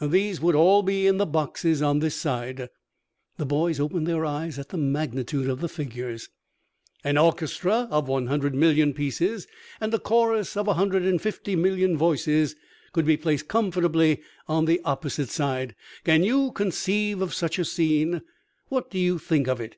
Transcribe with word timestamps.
These 0.00 0.40
would 0.40 0.56
all 0.56 0.82
be 0.82 1.06
in 1.06 1.18
the 1.18 1.24
boxes 1.26 1.80
on 1.80 2.00
this 2.00 2.16
side." 2.16 2.70
The 3.36 3.46
boys 3.46 3.78
opened 3.78 4.08
their 4.08 4.24
eyes 4.26 4.58
at 4.58 4.70
the 4.70 4.76
magnitude 4.76 5.48
of 5.48 5.60
the 5.60 5.68
figures. 5.68 6.28
"An 7.04 7.16
orchestra 7.16 7.86
of 7.88 8.08
one 8.08 8.26
hundred 8.26 8.52
million 8.52 8.92
pieces 8.92 9.46
and 9.80 9.94
a 9.94 10.00
chorus 10.00 10.56
of 10.56 10.66
a 10.66 10.74
hundred 10.74 11.04
and 11.04 11.22
fifty 11.22 11.54
million 11.54 11.96
voices 11.96 12.56
could 12.92 13.06
be 13.06 13.16
placed 13.16 13.46
comfortably 13.46 14.22
on 14.48 14.64
the 14.64 14.80
opposite 14.84 15.30
side. 15.30 15.76
Can 16.02 16.24
you 16.24 16.50
conceive 16.50 17.22
of 17.22 17.32
such 17.32 17.56
a 17.56 17.64
scene? 17.64 18.22
What 18.66 18.90
do 18.90 18.98
you 18.98 19.20
think 19.20 19.46
of 19.46 19.60
it?" 19.60 19.76